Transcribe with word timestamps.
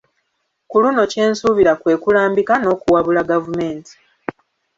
Ku 0.69 0.75
luno 0.83 1.01
kye 1.11 1.23
nsuubira 1.31 1.73
kwe 1.81 1.93
kulambika 2.03 2.53
n’okuwabula 2.59 3.21
Gavumenti 3.31 3.93